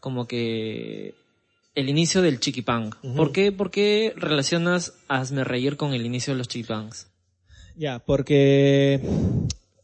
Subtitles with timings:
[0.00, 1.14] como que
[1.74, 2.96] el inicio del chiquipunk.
[3.16, 7.08] ¿Por qué, ¿Por qué relacionas Hazme Reír con el inicio de los chiquipunks?
[7.76, 9.00] Ya, porque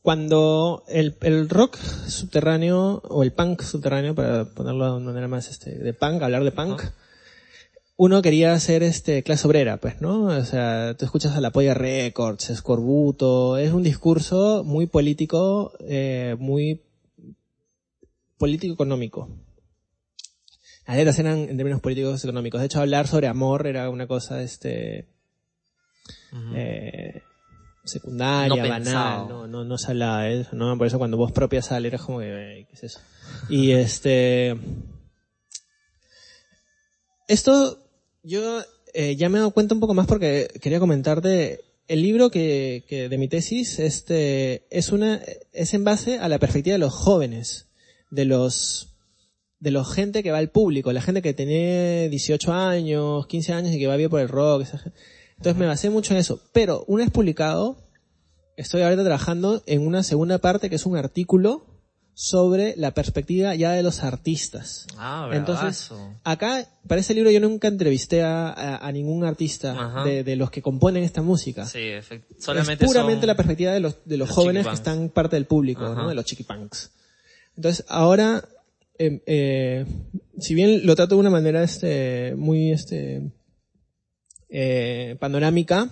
[0.03, 5.49] cuando el, el rock subterráneo, o el punk subterráneo, para ponerlo de una manera más
[5.49, 6.83] este, de punk, hablar de punk,
[7.97, 10.25] uno quería ser este clase obrera, pues, ¿no?
[10.25, 16.35] O sea, tú escuchas a la Polla Records, Escorbuto, es un discurso muy político, eh,
[16.41, 16.83] muy
[18.37, 19.29] político-económico.
[20.87, 22.61] Las letras eran en términos políticos económicos.
[22.61, 25.09] De hecho, hablar sobre amor era una cosa, este,
[26.55, 27.23] eh,
[27.85, 30.77] secundaria, No banal, no, no, no se hablaba de eso, ¿no?
[30.77, 33.01] Por eso cuando vos propia sale era como que, "Ey, ¿qué es eso?
[33.49, 34.57] Y este,
[37.29, 37.79] esto
[38.23, 38.63] yo
[38.95, 42.85] eh, ya me he dado cuenta un poco más porque quería comentarte el libro que,
[42.89, 45.21] que de mi tesis este es una
[45.53, 47.67] es en base a la perspectiva de los jóvenes,
[48.11, 48.94] de los
[49.65, 53.73] de la gente que va al público, la gente que tiene 18 años, 15 años
[53.75, 54.63] y que va bien por el rock.
[54.63, 54.93] esa gen-
[55.39, 56.41] Entonces me basé mucho en eso.
[56.53, 57.77] Pero una vez publicado,
[58.57, 61.67] estoy ahorita trabajando en una segunda parte que es un artículo
[62.17, 64.87] sobre la perspectiva ya de los artistas.
[64.97, 65.89] Ah, Entonces,
[66.23, 69.73] acá, para ese libro yo nunca entrevisté a, a- a ningún artista
[70.05, 71.67] de, de los que componen esta música.
[71.67, 71.81] Sí,
[72.39, 75.35] solamente es puramente son- la perspectiva de los, de los, los jóvenes que están parte
[75.37, 75.81] del público.
[75.83, 76.09] ¿no?
[76.09, 76.91] De los chiquipunks.
[77.57, 78.45] Entonces, ahora,
[78.99, 79.87] eh, eh,
[80.39, 83.31] si bien lo trato de una manera, este, muy, este,
[84.49, 85.89] eh, panorámica,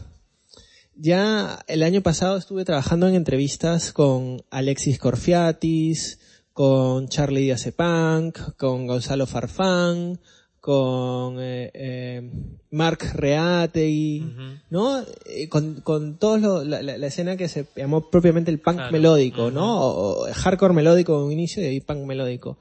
[0.95, 6.18] ya el año pasado estuve trabajando en entrevistas con Alexis Corfiatis,
[6.52, 10.20] con Charlie Díaz Punk, con Gonzalo Farfán,
[10.61, 12.30] con eh, eh,
[12.70, 14.42] Mark Reategui, Ujú.
[14.70, 15.01] ¿no?
[15.27, 18.92] Eh, con, con todos la, la- la escena que se llamó propiamente el punk Claro.
[18.92, 19.51] melódico.
[19.51, 19.80] ¿no?
[19.80, 22.58] O, o hardcore melódico en un inicio y ahí punk melódico.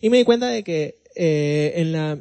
[0.00, 2.18] Y me di cuenta de que eh, en la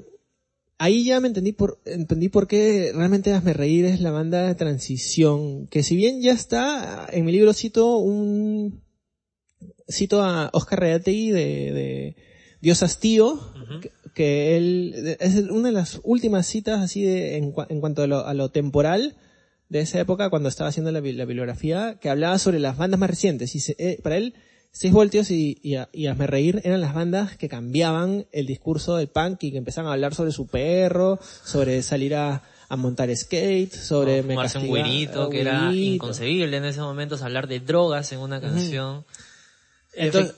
[0.78, 4.56] ahí ya me entendí por entendí por qué realmente Hazme Reír es la banda de
[4.56, 8.82] transición, que si bien ya está en mi libro cito un
[9.90, 11.40] cito a Oscar Reategui de,
[11.74, 12.16] de
[12.62, 13.80] Dios Hastío, Ujú.
[13.82, 18.08] que, que él es una de las últimas citas así de en, en cuanto a
[18.08, 19.16] lo, a lo temporal
[19.70, 23.10] de esa época cuando estaba haciendo la, la bibliografía que hablaba sobre las bandas más
[23.10, 24.34] recientes y se- eh, para él
[24.72, 29.08] Seis voltios y, y, y Hazme Reír eran las bandas que cambiaban el discurso del
[29.08, 33.74] punk y que empezaban a hablar sobre su perro, sobre salir a, a montar skate,
[33.74, 38.12] sobre me fumarse un castiga- güirito, que era inconcebible en ese momento hablar de drogas
[38.12, 39.06] en una canción.
[39.94, 40.36] Entonces,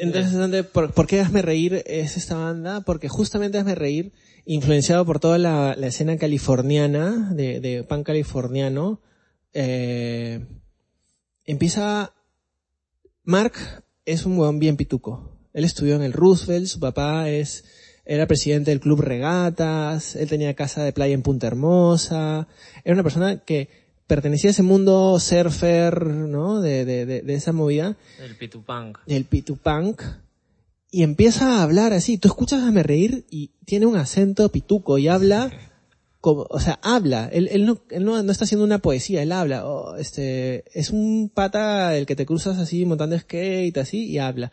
[0.00, 2.80] entonces ¿dónde- por, por qué Hazme Reír es esta banda?
[2.80, 4.12] Porque justamente Hazme Reír,
[4.44, 9.00] influenciado por toda la, la escena californiana, de, de punk californiano,
[9.54, 10.44] eh,
[11.44, 12.12] empieza...
[13.24, 13.54] Mark
[14.04, 15.38] es un huevón bien pituco.
[15.52, 17.64] Él estudió en el Roosevelt, su papá es
[18.04, 22.48] era presidente del club Regatas, él tenía casa de playa en Punta Hermosa,
[22.84, 23.68] era una persona que
[24.08, 26.60] pertenecía a ese mundo surfer, ¿no?
[26.60, 28.98] De, de, de, de esa movida El pitupunk.
[29.06, 30.02] del pitupunk
[30.90, 32.18] y empieza a hablar así.
[32.18, 35.50] Tú escuchas a me reír y tiene un acento pituco y habla
[36.22, 37.28] como, o sea, habla.
[37.30, 39.66] Él, él, no, él no, no está haciendo una poesía, él habla.
[39.66, 44.50] Oh, este, es un pata el que te cruzas así montando skate así y habla.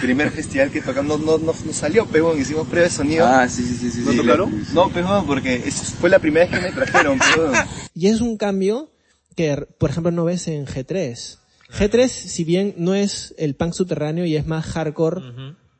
[0.00, 3.26] primer festival que tocamos no, no, no salió, pero hicimos prueba de sonido.
[3.26, 4.00] Ah, sí, sí, sí, sí.
[4.00, 4.50] ¿No sí, tocaron?
[4.68, 5.58] la- No, pero porque
[6.00, 7.52] fue la primera vez que me trajeron, pero
[7.94, 8.90] Y es un cambio
[9.36, 11.36] que, por ejemplo, no ves en G3.
[11.78, 15.20] G3, si bien no es el punk subterráneo y es más hardcore,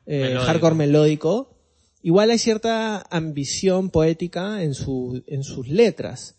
[0.07, 0.45] eh, Melódico.
[0.45, 1.57] hardcore melódico,
[2.03, 6.37] igual hay cierta ambición poética en, su, en sus letras.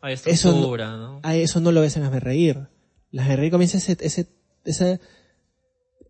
[0.00, 1.20] Hay Eso no- estructura, ¿no?
[1.22, 2.68] A eso no lo ves en Hazme Reír.
[3.10, 4.28] Las Hazme Reír comienza ese, ese,
[4.64, 4.98] esa,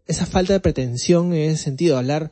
[0.07, 2.31] esa falta de pretensión en ese sentido, hablar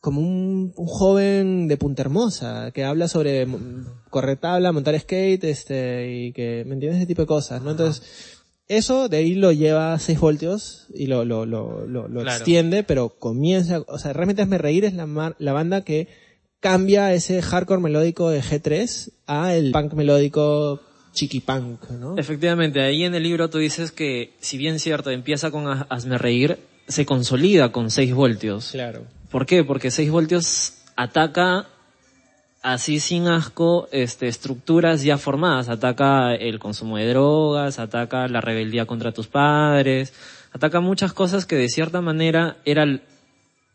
[0.00, 3.46] como un, un joven de Punta Hermosa, que habla sobre
[4.10, 6.98] correr tabla, montar skate, este, y que, ¿me entiendes?
[6.98, 7.72] Ese tipo de cosas, ¿no?
[7.72, 8.37] Entonces,
[8.68, 12.36] eso de ahí lo lleva a 6 voltios y lo, lo, lo, lo, lo Claro.
[12.36, 16.08] extiende, pero comienza, o sea, realmente Hazme Reír es la, mar- la banda que
[16.60, 20.80] cambia ese hardcore melódico de G3 a el punk melódico
[21.12, 22.16] chiquipunk, ¿no?
[22.18, 26.18] Efectivamente, ahí en el libro tú dices que, si bien cierto, empieza con Haz- Hazme
[26.18, 28.70] Reír, se consolida con 6 voltios.
[28.72, 29.04] Claro.
[29.30, 29.64] ¿Por qué?
[29.64, 31.68] Porque 6 voltios ataca
[32.62, 35.68] así sin asco este, estructuras ya formadas.
[35.68, 40.12] Ataca el consumo de drogas, ataca la rebeldía contra tus padres,
[40.52, 43.00] ataca muchas cosas que de cierta manera era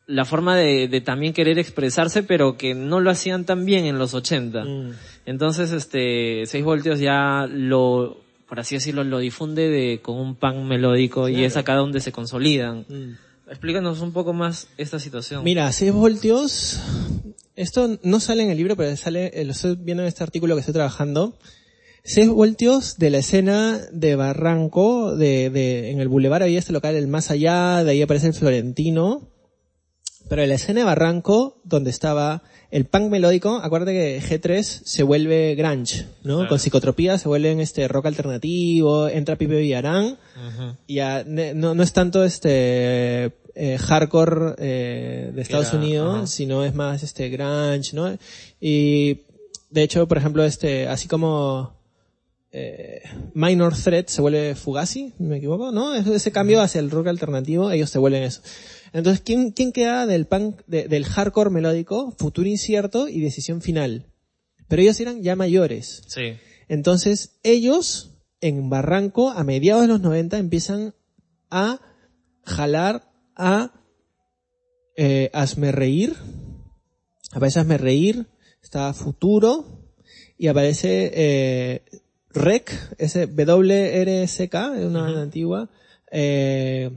[0.06, 3.98] la forma de, de también querer expresarse, pero que no lo hacían tan bien en
[3.98, 4.64] los 80.
[4.64, 4.92] Mm.
[5.26, 10.68] Entonces, este, 6 voltios ya lo, por así decirlo, lo difunde de, con un pan
[10.68, 12.86] melódico y es acá donde se consolidan.
[12.90, 13.50] Mm.
[13.50, 15.44] Explícanos un poco más esta situación.
[15.44, 16.82] Mira, 6 voltios,
[17.56, 20.56] esto no sale en el libro, pero sale, eh, lo estoy viendo en este artículo
[20.56, 21.38] que estoy trabajando.
[22.06, 26.96] 6 voltios de la escena de Barranco, de, de, en el Boulevard había este local,
[26.96, 29.30] el Más Allá, de ahí aparece el Florentino.
[30.30, 35.04] Pero en la escena de Barranco, donde estaba el punk melódico, acuérdate que G3 se
[35.04, 36.36] vuelve grunge, ¿no?
[36.38, 36.50] Claro.
[36.50, 40.78] Con psicotropía se vuelven este rock alternativo, entra Pipe Villarán, Ujú.
[40.88, 46.16] y ya ne- no, no es tanto este eh, hardcore eh, de Estados era, Unidos,
[46.18, 46.28] ajá.
[46.28, 48.18] sino es más este grunge, ¿no?
[48.60, 49.22] Y
[49.70, 51.74] de hecho, por ejemplo, este, así como
[52.52, 53.02] eh,
[53.34, 55.96] Minor Threat se vuelve Fugazi, me equivoco, ¿no?
[55.96, 58.42] Es- Ese cambio hacia el rock alternativo, ellos se vuelven eso.
[58.94, 62.12] Entonces, ¿quién, quién queda del punk, de- del hardcore melódico?
[62.18, 64.06] Futuro incierto y decisión final.
[64.68, 66.04] Pero ellos eran ya mayores.
[66.08, 66.34] Sí.
[66.68, 70.94] Entonces, ellos en Barranco, a mediados de los 90, empiezan
[71.50, 71.80] a
[72.44, 73.72] jalar a
[74.96, 76.16] eh, Hazme Reír.
[77.32, 78.28] Aparece Hazme Reír,
[78.62, 79.66] está Futuro,
[80.38, 81.84] y aparece eh,
[82.30, 85.70] REC, ese WRSK, es una banda antigua,
[86.12, 86.92] eh,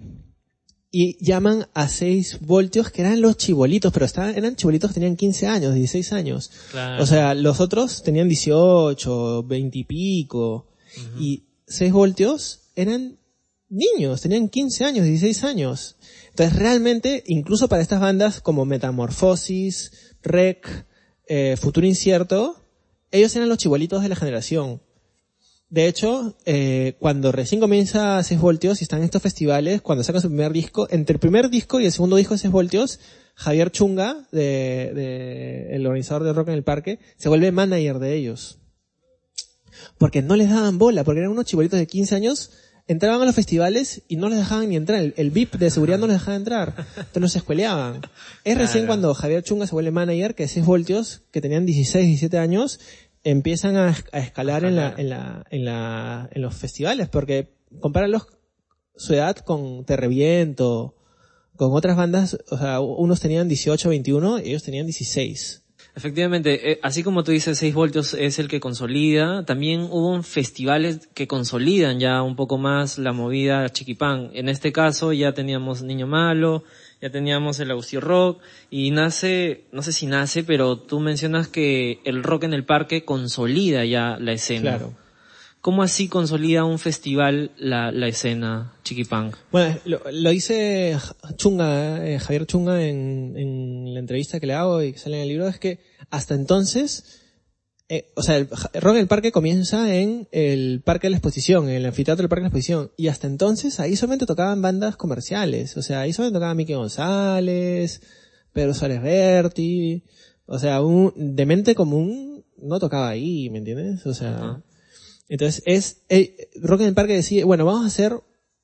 [0.90, 5.16] y llaman a 6 voltios, que eran los chibolitos, pero estaban, eran chibolitos que tenían
[5.16, 6.50] 15 años, 16 años.
[6.70, 7.02] Claro.
[7.02, 10.66] O sea, los otros tenían 18, 20 y pico.
[11.20, 13.18] Y 6 voltios eran
[13.68, 15.96] niños, tenían 15 años, 16 años.
[16.36, 20.84] Entonces realmente, incluso para estas bandas como Metamorfosis, Rec,
[21.26, 22.62] eh, Futuro Incierto,
[23.10, 24.82] ellos eran los chibolitos de la generación.
[25.70, 30.20] De hecho, eh, cuando recién comienza 6 voltios y están en estos festivales, cuando sacan
[30.20, 33.00] su primer disco, entre el primer disco y el segundo disco de 6 voltios,
[33.34, 38.58] Javier Chunga, de, el organizador de Rock en el Parque, se vuelve manager de ellos.
[39.96, 42.50] Porque no les daban bola, porque eran unos chibolitos de 15 años,
[42.88, 45.00] entraban a los festivales y no les dejaban ni entrar.
[45.00, 46.74] El, el VIP de seguridad no les dejaba entrar.
[46.96, 48.00] Entonces no se escueleaban.
[48.44, 52.38] Es recién cuando Javier Chunga se vuelve manager, que 6 voltios, que tenían 16, 17
[52.38, 52.80] años,
[53.24, 58.28] empiezan a, a escalar en la, en la, en la, en los festivales, porque compáralos
[58.94, 60.94] su edad con Te Reviento,
[61.56, 65.65] con otras bandas, o sea, unos tenían 18, 21 y ellos tenían 16.
[65.96, 71.08] Efectivamente, eh, así como tú dices, 6 voltios es el que consolida, también hubo festivales
[71.14, 74.28] que consolidan ya un poco más la movida chiquipán.
[74.34, 76.64] En este caso ya teníamos Niño Malo,
[77.00, 82.00] ya teníamos el Agustín Rock, y nace, no sé si nace, pero tú mencionas que
[82.04, 84.76] el rock en el parque consolida ya la escena.
[84.76, 85.05] Claro.
[85.66, 89.32] ¿Cómo así consolida un festival la, la escena chiquipán?
[89.50, 90.96] Bueno, lo, lo dice
[91.34, 95.22] Chunga, eh, Javier Chunga en, en la entrevista que le hago y que sale en
[95.22, 97.20] el libro, es que hasta entonces,
[97.88, 101.68] eh, o sea, el Rock en el Parque comienza en el Parque de la Exposición,
[101.68, 104.96] en el anfiteatro del Parque de la Exposición, y hasta entonces ahí solamente tocaban bandas
[104.96, 108.02] comerciales, o sea, ahí solamente tocaba Miki González,
[108.52, 110.04] Pedro Suárez Berti,
[110.46, 114.06] o sea, un demente común no tocaba ahí, ¿me entiendes?
[114.06, 114.62] O sea.
[115.28, 118.20] Entonces es, eh, Rock en el Parque decide, bueno, vamos a hacer,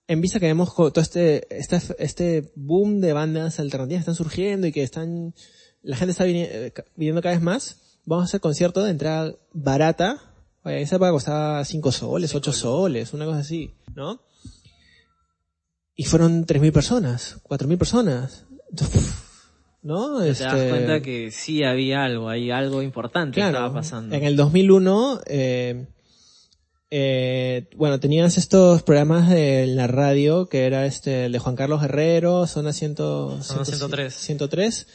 [0.08, 4.66] en vista que vemos todo este, este, este boom de bandas alternativas que están surgiendo
[4.66, 5.34] y que están,
[5.82, 10.32] la gente está eh, viniendo cada vez más, vamos a hacer concierto de entrada barata,
[10.64, 14.20] Oye, esa época costaba 5 soles, 8 soles, una cosa así, ¿no?
[15.96, 18.46] Y fueron 3.000 personas, 4.000 personas.
[19.82, 20.20] ¿No?
[20.20, 24.14] Te Este, das cuenta que sí había algo, hay algo importante que estaba pasando.
[24.14, 25.86] En el 2001, eh,
[26.94, 31.80] eh, bueno, tenías estos programas de la radio, que era este, el de Juan Carlos
[31.80, 34.14] Guerrero, Zona 100, Zona 103.
[34.14, 34.86] 103.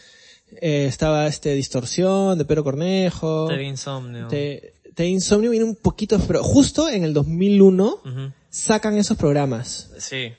[0.62, 3.48] Eh, estaba este Distorsión, de Pedro Cornejo.
[3.48, 4.27] Te insomnio.
[4.27, 4.74] Te,
[5.08, 8.32] Insomnio viene un poquito, pero justo en el 2001 Ujú.
[8.51, 9.89] sacan esos programas.
[9.98, 10.34] Sí.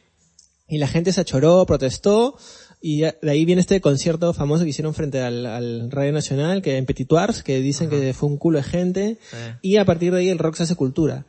[0.69, 2.37] Y la gente se achoró, protestó,
[2.81, 6.77] y de ahí viene este concierto famoso que hicieron frente al, al Radio Nacional, que
[6.77, 9.37] en Petitoires, que dicen que fue un culo de gente, Sí.
[9.63, 11.25] y a partir de ahí el rock se hace cultura.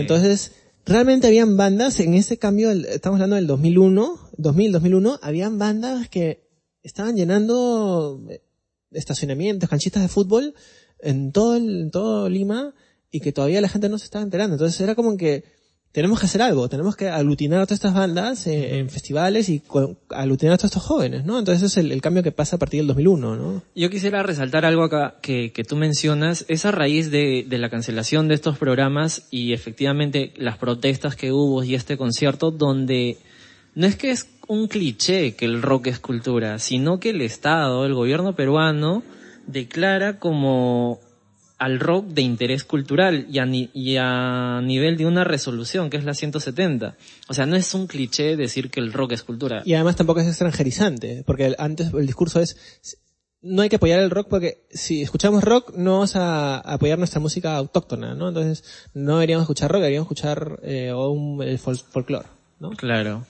[0.00, 0.52] Entonces,
[0.84, 6.42] realmente habían bandas, en ese cambio, estamos hablando del 2001, 2000, 2001, habían bandas que
[6.82, 8.42] estaban llenando eh,
[8.90, 10.54] estacionamientos, canchitas de fútbol
[11.00, 12.74] en todo, el- en todo Lima,
[13.10, 14.54] y que todavía la gente no se estaba enterando.
[14.54, 15.44] Entonces era como que
[15.92, 19.62] tenemos que hacer algo, tenemos que aglutinar a todas estas bandas eh, en festivales y
[20.08, 21.38] aglutinar a todos estos jóvenes, ¿no?
[21.38, 23.62] Entonces ese es el, el cambio que pasa a partir del 2001, ¿no?
[23.76, 28.26] Yo quisiera resaltar algo acá que, que tú mencionas, esa raíz de, de la cancelación
[28.26, 33.18] de estos programas y efectivamente las protestas que hubo y este concierto donde
[33.74, 37.84] no es que es un cliché que el rock es cultura, sino que el Estado,
[37.84, 39.02] el gobierno peruano,
[39.46, 41.00] declara como
[41.64, 45.96] al rock de interés cultural y a, ni- y a nivel de una resolución que
[45.96, 46.96] es la 170.
[47.28, 49.62] O sea, no es un cliché decir que el rock es cultura.
[49.64, 52.56] Y además tampoco es extranjerizante, porque antes el discurso es,
[53.42, 57.20] no hay que apoyar el rock porque si escuchamos rock no vamos a apoyar nuestra
[57.20, 58.28] música autóctona, ¿no?
[58.28, 58.64] Entonces
[58.94, 62.26] no deberíamos escuchar rock, deberíamos escuchar eh, o un, el fol- folclore,
[62.60, 62.70] ¿no?
[62.70, 63.26] Claro.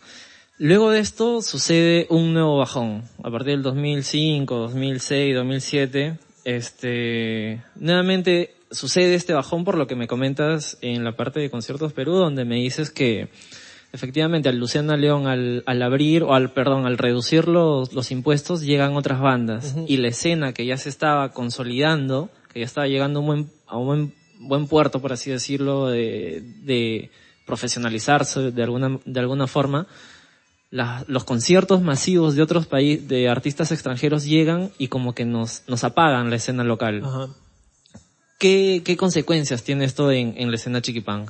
[0.59, 3.03] Luego de esto sucede un nuevo bajón.
[3.25, 10.07] A partir del 2005, 2006, 2007, este, nuevamente sucede este bajón por lo que me
[10.07, 13.29] comentas en la parte de Conciertos Perú, donde me dices que
[13.93, 18.63] efectivamente al Luciana León al, al abrir, o al, perdón, al reducir los, los impuestos,
[18.63, 19.77] llegan otras bandas.
[19.87, 23.51] Y la escena que ya se estaba consolidando, que ya estaba llegando a un buen,
[23.67, 27.11] a un buen, buen puerto, por así decirlo, de, de
[27.47, 29.87] profesionalizarse de alguna, de alguna forma,
[30.73, 35.63] la- los conciertos masivos de otros países, de artistas extranjeros llegan y como que nos,
[35.69, 37.03] nos apagan la escena local.
[37.05, 37.29] Ajá.
[38.41, 41.27] ¿Qué, qué consecuencias tiene esto en, en la escena chiquipán?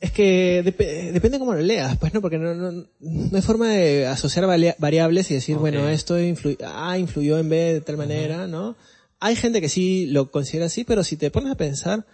[0.00, 3.68] Es que dep- depende cómo lo leas, pues no, porque no, no, no hay forma
[3.68, 4.44] de asociar
[4.78, 5.60] variables y decir, Ok.
[5.62, 8.76] bueno, esto influ- ah, influyó en B de tal manera, ¿no?
[9.20, 12.04] Hay gente que sí lo considera así, pero si te pones a pensar,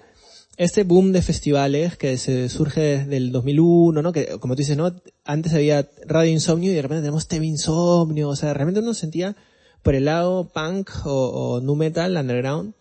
[0.61, 4.12] este boom de festivales que se surge desde el 2001, ¿no?
[4.12, 4.95] Que, como tú dices, ¿no?
[5.25, 9.37] Antes había Radio Insomnio y de repente tenemos TV Insomnio, o sea, realmente uno sentía
[9.83, 12.75] por el lado punk o, o nu metal, underground,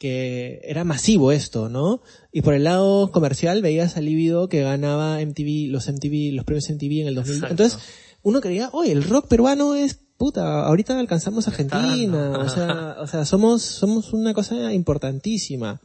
[0.00, 2.02] que era masivo esto, ¿no?
[2.32, 6.68] Y por el lado comercial veías a Líbido que ganaba MTV, los MTV, los premios
[6.68, 7.34] MTV en el 2000.
[7.36, 7.52] Exacto.
[7.52, 7.78] Entonces,
[8.24, 13.24] uno creía, oye, el rock peruano es puta, ahorita alcanzamos Argentina, o sea, o sea,
[13.24, 15.80] somos, somos una cosa importantísima.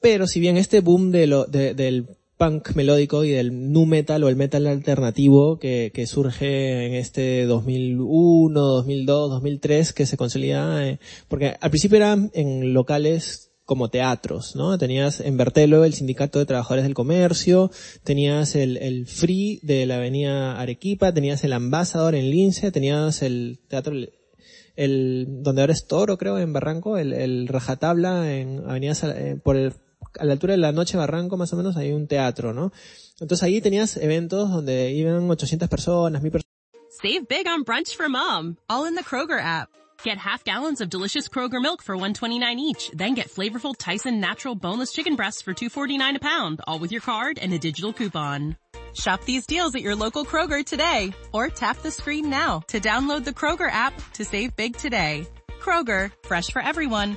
[0.00, 4.22] Pero si bien este boom de lo, de- del punk melódico y del nu metal
[4.22, 10.88] o el metal alternativo que, que surge en este 2001, 2002, 2003, que se consolida,
[10.88, 14.78] eh, porque al principio eran en locales como teatros, ¿no?
[14.78, 17.70] Tenías en Bertelo el Sindicato de Trabajadores del Comercio,
[18.02, 23.58] tenías el, el Free de la Avenida Arequipa, tenías el Ambassador en Lince, tenías el
[23.68, 23.92] Teatro
[24.76, 29.56] el donde ahora es Toro, creo, en Barranco, el, el Rajatabla en Avenida eh, por
[29.56, 29.72] el,
[30.18, 32.72] a la altura de la noche Barranco más o menos hay un teatro, ¿no?
[33.20, 36.48] Entonces ahí tenías eventos donde iban 800 personas, 1000 personas.
[36.90, 39.68] Save big on brunch for mom, all in the Kroger app.
[40.04, 44.54] Get half gallons of delicious Kroger milk for 129 each, then get flavorful Tyson natural
[44.54, 48.56] boneless chicken breasts for 249 a pound, all with your card and a digital coupon.
[48.94, 53.24] Shop these deals at your local Kroger today, or tap the screen now to download
[53.24, 55.26] the Kroger app to save big today.
[55.60, 57.16] Kroger, fresh for everyone.